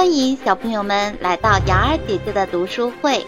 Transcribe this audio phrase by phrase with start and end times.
[0.00, 3.22] 欢迎小朋友们来到瑶儿姐姐的读书会，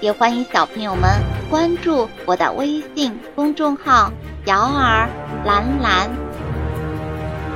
[0.00, 1.10] 也欢迎小朋友们
[1.50, 4.10] 关注我的微信公众号
[4.46, 5.10] “瑶儿
[5.44, 6.10] 蓝蓝”。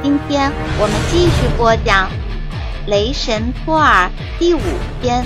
[0.05, 2.07] 今天我们继续播讲
[2.87, 4.61] 《雷神托尔》第五
[5.01, 5.25] 篇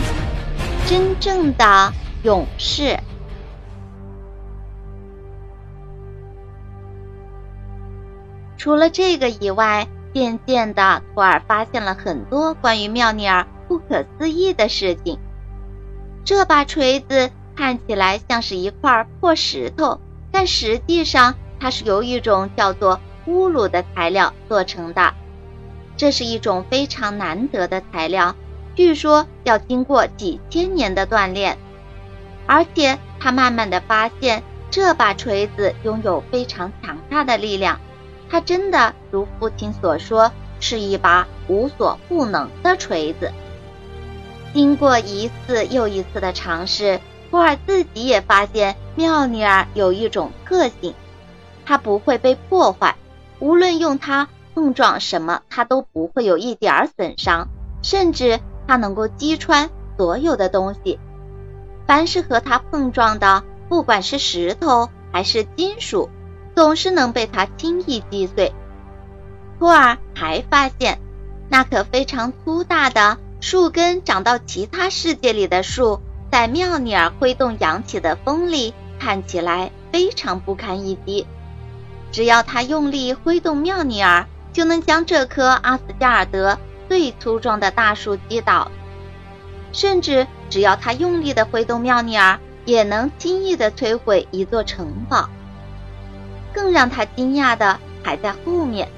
[0.89, 1.93] 《真正的
[2.23, 2.83] 勇士》。
[8.57, 15.19] 除了这个以外，渐渐的，托尔发现了很多关于妙尼尔不可思议的事情。
[16.25, 20.01] 这把锤子看起来像是一块破石头，
[20.31, 25.13] 但实际上它是由一种叫做乌鲁的材料做成的。
[25.97, 28.35] 这是一种非常难得的材料，
[28.75, 31.59] 据说要经过几千年的锻炼。
[32.47, 37.81] 而且他慢慢的发现，这把锤子拥有非常强大的力量。
[38.29, 43.33] 它真的如父亲所说，是一把无所不能的锤子。
[44.53, 50.95] 经过一次又一次的尝试，托尔自己也发现妙尼尔有一种特性，
[51.67, 52.97] 它不会被破坏，
[53.41, 57.49] 无论用它碰撞什么，它都不会有一点损伤，
[57.83, 60.99] 甚至它能够击穿所有的东西。
[61.87, 66.09] 凡是和它碰撞的，不管是石头还是金属。
[66.55, 68.53] 总是能被他轻易击碎。
[69.59, 71.01] 托尔还发现，
[71.49, 81.27] 那棵非常粗大的树根长到其他世界里的树，在妙尼尔挥动扬起的风里，看起来非常不堪一击。
[82.11, 88.71] 只要他用力挥动妙尼尔，就能将这棵阿斯加尔德最粗壮的大树击倒。
[89.73, 95.29] 甚至只要他用力的挥动妙尼尔，也能轻易的摧毁一座城堡。
[96.55, 98.89] 更让他惊讶的还在后面。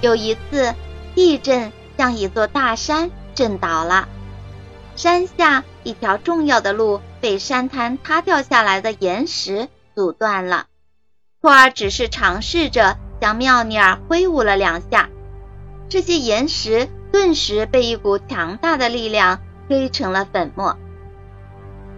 [0.00, 0.74] 有一次，
[1.14, 4.08] 地震将一座大山震倒了，
[4.96, 10.66] 山下一条重要的路被山滩塌掉下来的岩石阻断了。
[11.40, 15.10] 托尔只是尝试着向妙尼尔挥舞了两下，
[15.88, 20.76] 这些岩石顿时被一股强大的力量推成了粉末。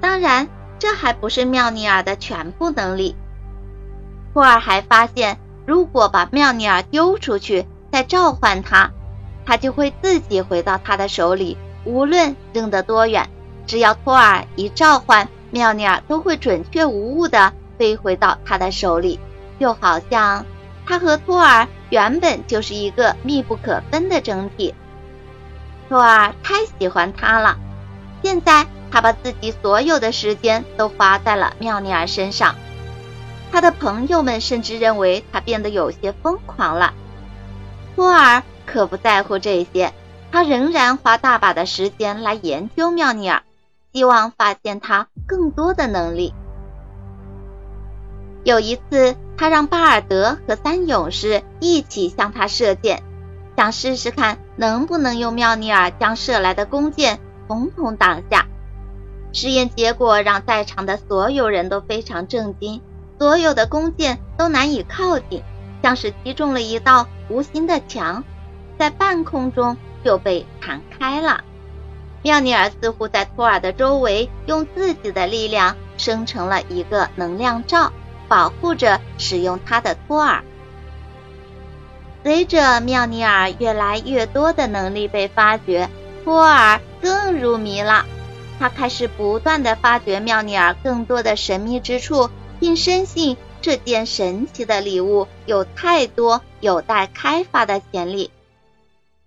[0.00, 3.16] 当然，这还不是妙尼尔的全部能力。
[4.34, 8.90] 托尔还发现，如果把妙尼尔丢出去，再召唤他，
[9.46, 11.56] 他就会自己回到他的手里。
[11.84, 13.30] 无论扔得多远，
[13.64, 19.20] 只要托尔一召唤，妙尼尔都会准确无误地飞回到他的手里，
[19.60, 20.44] 就好像
[20.84, 24.74] 他和托尔原本就是一个密不可分的整体。
[25.88, 27.56] 托尔太喜欢他了，
[28.24, 32.56] 现在他把自己所有的时间都花在了妙尼尔身上。
[33.54, 36.92] 他的朋友们甚至认为他变得有些疯狂了。
[37.94, 39.94] 托尔可不在乎这些，
[40.32, 43.44] 他仍然花大把的时间来研究妙尼尔，
[43.92, 46.34] 希望发现他更多的能力。
[48.42, 53.04] 有一次，他让巴尔德和三勇士一起向他射箭，
[53.56, 58.48] 想试试看能不能用妙尼尔将射来的弓箭统统挡下。
[59.32, 62.82] 实验结果让在场的所有人都非常震惊。
[63.24, 65.42] 所有的弓箭都难以靠近，
[65.82, 68.22] 像是击中了一道无形的墙，
[68.78, 71.42] 在半空中就被弹开了。
[72.20, 77.94] 妙尼尔似乎在托尔的周围用自己的力量生成了一个能量罩，
[78.28, 80.44] 保护着使用它的托尔。
[82.24, 85.88] 随着妙尼尔越来越多的能力被发掘，
[86.26, 88.04] 托尔更入迷了。
[88.58, 92.28] 他开始不断的发掘妙尼尔更多的神秘之处。
[92.64, 98.30] 并深信这件神奇的礼物有太多有待开发的潜力。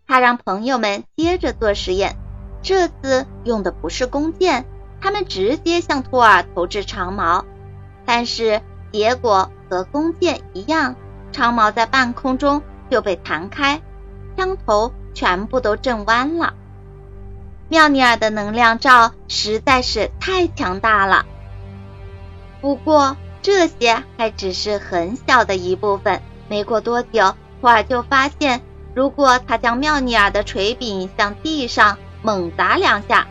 [0.08, 2.16] 他让朋友们接着做实验，
[2.64, 4.66] 这次用的不是弓箭，
[5.00, 7.46] 他们直接向托尔投掷长矛，
[8.08, 8.60] 但是
[8.92, 10.96] 结果和弓箭一样，
[11.32, 13.84] 长矛在半空中就被弹开，
[14.36, 16.56] 枪头全部都震弯了。
[17.70, 21.28] 妙尼尔的能量罩实在是太强大了，
[22.62, 23.16] 不过。
[23.48, 26.22] 这些还只是很小的一部分。
[26.50, 28.62] 没过多久，托尔就发现，
[28.94, 33.26] 如果他将妙尼尔的锤柄向地上猛砸两下，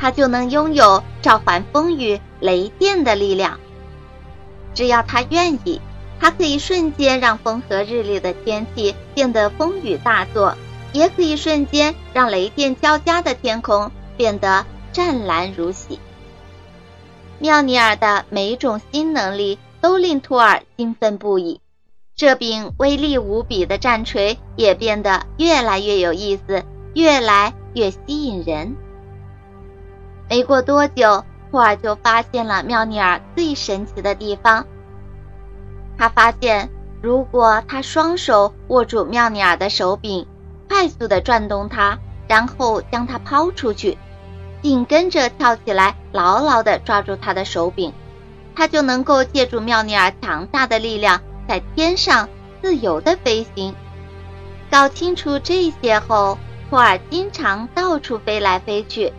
[0.00, 3.60] 他就能拥有召唤风雨雷电的力量。
[4.74, 5.80] 只要他愿意，
[6.18, 10.56] 他可以瞬间让风和日丽的天气变得风雨大作，
[10.92, 16.00] 也可以瞬间让雷电交加的天空变得湛蓝如洗。
[17.42, 21.60] 妙尼尔的每一种新能力都令托尔兴奋不已，
[22.14, 26.62] 这柄威力无比的战锤也变得越来越有意思，
[26.94, 28.76] 越来越吸引人。
[30.30, 34.64] 没过多久，托尔就发现了妙尼尔最神奇的地方。
[35.98, 36.70] 他发现，
[37.02, 40.28] 如果他双手握住妙尼尔的手柄，
[40.68, 41.98] 快速的转动它，
[42.28, 43.98] 然后将它抛出去，
[44.62, 47.92] 紧跟着跳起来，牢牢的抓住他的手柄，
[48.54, 52.28] 他就能够借助妙尼尔强大的力量，在天上
[52.62, 53.74] 自由的飞行。
[54.70, 56.38] 搞清楚这些后，
[56.70, 59.12] 托尔经常到处飞来飞去。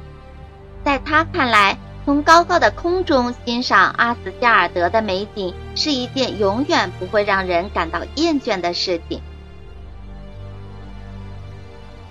[0.83, 9.21] 在他看来，从高高的空中欣赏阿斯加尔德的美景是一件永远不会让人感到厌倦的事情。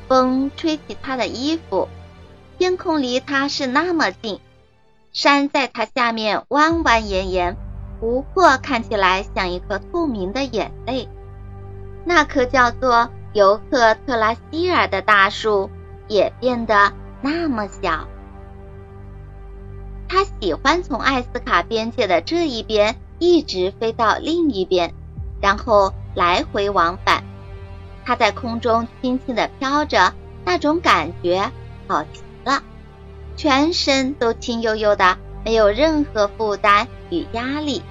[0.06, 1.88] 风吹起他的衣服，
[2.62, 4.38] 天空离他是那么近，
[5.12, 7.56] 山在他下面弯弯延延，
[7.98, 11.08] 湖泊看起来像一颗透明的眼泪。
[12.04, 15.70] 那棵叫做尤克特拉希尔的大树
[16.06, 18.06] 也变得那么小。
[20.08, 24.94] 他喜欢从艾斯卡边界的这一边一直飞到另一边，
[25.40, 27.24] 然后来回往返。
[28.04, 30.14] 他在空中轻轻地飘着，
[30.44, 31.50] 那种感觉
[31.88, 32.04] 好，
[33.42, 37.82] 全身都轻悠悠的，没有任何负担与压力。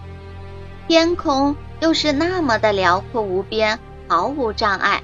[0.87, 3.77] 天空又是那么的辽阔无边，
[4.07, 5.03] 毫无障碍，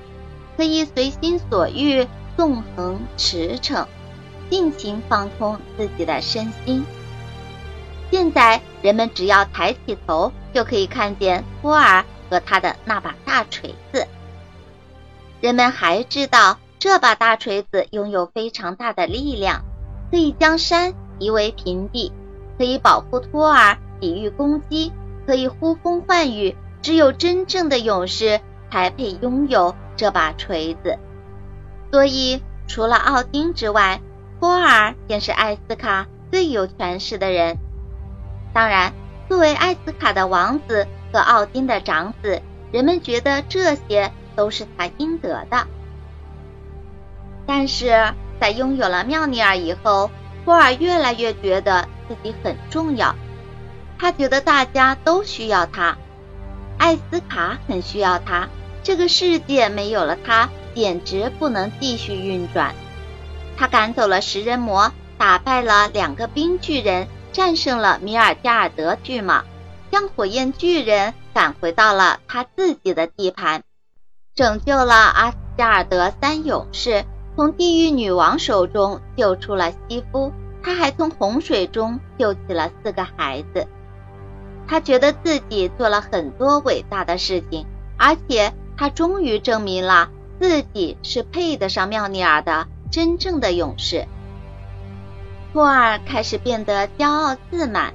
[0.56, 2.08] 可以随心所欲
[2.38, 3.88] 纵横驰骋，
[4.50, 6.86] 尽情放空自己的身心。
[8.10, 14.08] 现在人们只要抬起头，就可以看见托尔和他的那把大锤子。
[15.42, 19.66] 人们还知道，这把大锤子拥有非常大的力量，
[20.10, 22.12] 可以将山夷为平地，
[22.58, 24.92] 可以保护托尔抵御攻击，
[25.26, 26.56] 可以呼风唤雨。
[26.82, 28.40] 只有真正的勇士
[28.72, 30.98] 才配拥有这把锤子。
[31.92, 34.00] 所以，除了奥丁之外，
[34.40, 37.58] 托尔便是艾斯卡最有权势的人。
[38.54, 38.94] 当然，
[39.28, 45.68] 作为艾斯卡的王子和奥丁的长子，人们觉得这些都是他应得的。
[47.46, 50.12] 但是在拥有了妙尼尔以后，
[50.46, 53.16] 托尔越来越觉得自己很重要。
[54.00, 55.98] 他觉得大家都需要他，
[56.78, 58.50] 艾斯卡很需要他，
[58.84, 62.76] 这个世界没有了他，简直不能继续运转。
[63.58, 67.08] 他赶走了食人魔，打败了两个冰巨人。
[67.34, 69.44] 战胜了米尔加尔德巨蟒，
[69.92, 73.62] 将火焰巨人赶回到了他自己的地盘，
[74.34, 77.06] 拯救了阿斯加尔德三勇士，
[77.38, 83.68] 从地狱女王手中救出了西夫，他还从洪水中救起了四个孩子。
[84.68, 90.10] 他觉得自己做了很多伟大的事情，而且他终于证明了
[90.42, 94.08] 自己是配得上妙尼尔的真正的勇士。
[95.54, 97.94] 托尔开始变得骄傲自满，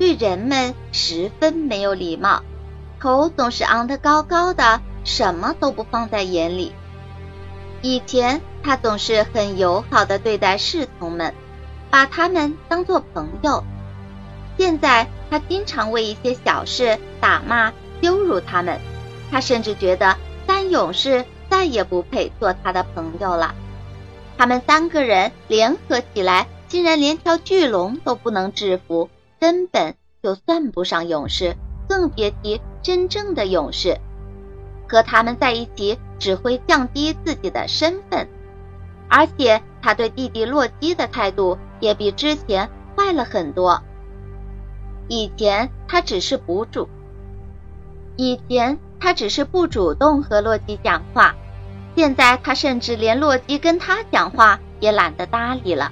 [0.00, 2.42] 对人们十分没有礼貌，
[2.98, 6.72] 头总是昂得高高的，什么都不放在眼里。
[7.82, 11.34] 以前他总是很友好的对待侍从们，
[11.90, 13.64] 把他们当做朋友。
[14.58, 17.72] 现在他经常为一些小事打骂、
[18.02, 18.78] 羞辱他们。
[19.30, 20.16] 他甚至觉得
[20.46, 23.54] 三勇士再也不配做他的朋友了。
[24.36, 26.46] 他们三个人联合起来。
[26.70, 31.56] 竟然连条巨龙都不能制服，根本就算不上勇士，
[31.88, 33.98] 更别提真正的勇士。
[34.88, 38.28] 和他们在一起只会降低自己的身份，
[39.10, 43.82] 而且他对弟弟洛基的态度也比之前坏了很多。
[45.08, 46.88] 以前他只是不主，
[48.16, 51.34] 以前他只是不主动和洛基讲话，
[51.96, 55.90] 现在他甚至连洛基跟他讲话也懒得搭理了。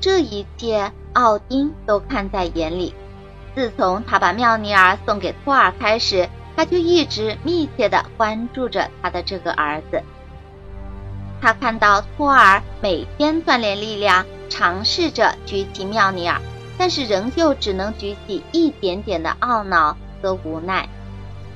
[0.00, 2.94] 这一切，奥丁都看在眼里。
[3.54, 10.02] 自从他把妙尼尔送给托尔开始，他就一直密切的关注着他的这个儿子。
[11.40, 16.40] 他看到托尔每天锻炼力量，尝试着举起妙尼尔，
[16.76, 20.88] 但是仍旧只能举起一点点的懊恼和无奈。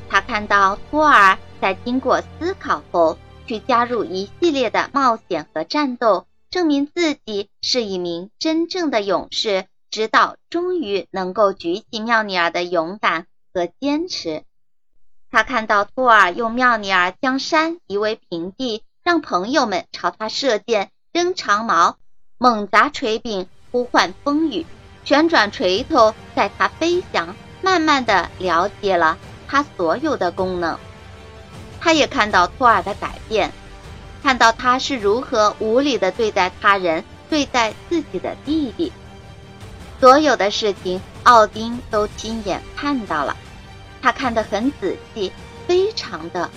[0.09, 6.27] 他看到托尔在经过思考后，去加入一系列的冒险和战斗。
[6.51, 14.45] 证明自己是一名真正的勇士，直到终于能够举起妙尼尔的勇敢和坚持。
[15.31, 21.97] 他看到托尔用妙尼尔将山夷为平地，让朋友们朝他射箭、扔长矛、
[22.39, 24.65] 猛砸锤柄、呼唤风雨、
[25.05, 29.19] 旋转锤头，在他飞翔，慢慢的了解了
[29.49, 30.79] 他所有的功能。
[31.81, 33.53] 他也看到托尔的改变。
[34.23, 38.93] 看到他是如何无理的对待他人，对待自己的弟弟。
[39.99, 43.37] 所有的事情，奥丁都亲眼看到了，
[44.01, 45.33] 他看得很仔细，
[45.67, 46.49] 非常的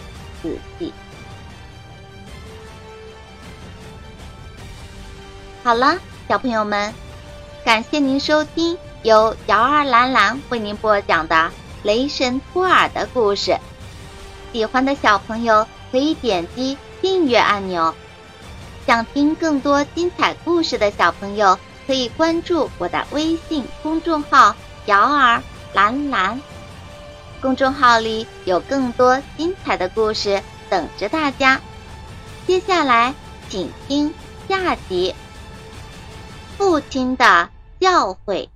[0.43, 0.93] 仔细。
[5.65, 5.98] 好了，
[6.29, 6.93] 小朋友们，
[7.63, 11.36] 感谢您收听由瑶儿兰兰为您播讲的
[11.81, 13.57] 《雷神托尔》的故事。
[14.53, 17.95] 喜欢的小朋友可以点击订阅按钮，
[18.86, 21.57] 想听更多精彩故事的小朋友。
[21.88, 24.55] 可以关注我的微信公众号
[24.86, 25.41] “瑶儿
[25.74, 26.39] 蓝蓝”，
[27.41, 31.60] 公众号里有更多精彩的故事等着大家。
[32.45, 33.15] 接下来，
[33.50, 34.13] 请听
[34.48, 35.15] 下集：
[36.57, 38.47] 父亲的教诲。